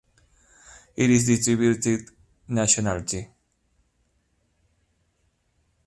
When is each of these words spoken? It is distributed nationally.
It 0.95 1.11
is 1.11 1.27
distributed 1.27 2.09
nationally. 2.47 3.29